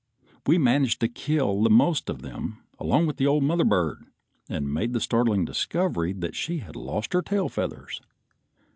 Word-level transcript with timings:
We 0.47 0.57
managed 0.57 0.99
to 1.01 1.07
kill 1.07 1.61
the 1.61 1.69
most 1.69 2.09
of 2.09 2.23
them 2.23 2.63
along 2.79 3.05
with 3.05 3.17
the 3.17 3.27
old 3.27 3.43
mother 3.43 3.63
bird, 3.63 4.07
and 4.49 4.73
made 4.73 4.93
the 4.93 4.99
startling 4.99 5.45
discovery 5.45 6.11
that 6.13 6.35
she 6.35 6.57
had 6.57 6.75
lost 6.75 7.13
her 7.13 7.21
tail 7.21 7.49
feathers. 7.49 8.01